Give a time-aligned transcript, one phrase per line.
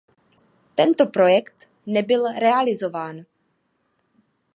[0.75, 3.25] Tento projekt nebyl realizován.